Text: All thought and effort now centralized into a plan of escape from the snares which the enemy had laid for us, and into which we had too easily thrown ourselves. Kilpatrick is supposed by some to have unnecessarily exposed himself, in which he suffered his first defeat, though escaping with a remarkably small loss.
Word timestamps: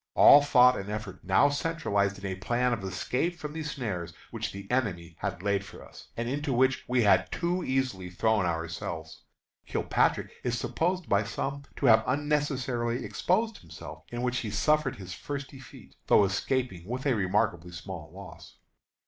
All 0.15 0.41
thought 0.41 0.79
and 0.79 0.89
effort 0.89 1.19
now 1.23 1.49
centralized 1.49 2.15
into 2.15 2.29
a 2.29 2.33
plan 2.33 2.73
of 2.73 2.83
escape 2.83 3.37
from 3.37 3.53
the 3.53 3.61
snares 3.61 4.13
which 4.31 4.51
the 4.51 4.65
enemy 4.71 5.15
had 5.19 5.43
laid 5.43 5.63
for 5.63 5.87
us, 5.87 6.07
and 6.17 6.27
into 6.27 6.51
which 6.53 6.83
we 6.87 7.03
had 7.03 7.31
too 7.31 7.63
easily 7.63 8.09
thrown 8.09 8.43
ourselves. 8.47 9.21
Kilpatrick 9.67 10.31
is 10.43 10.57
supposed 10.57 11.07
by 11.07 11.23
some 11.23 11.65
to 11.75 11.85
have 11.85 12.03
unnecessarily 12.07 13.05
exposed 13.05 13.59
himself, 13.59 14.01
in 14.11 14.23
which 14.23 14.37
he 14.39 14.49
suffered 14.49 14.95
his 14.95 15.13
first 15.13 15.49
defeat, 15.49 15.93
though 16.07 16.23
escaping 16.25 16.87
with 16.87 17.05
a 17.05 17.13
remarkably 17.13 17.71
small 17.71 18.11
loss. 18.11 18.57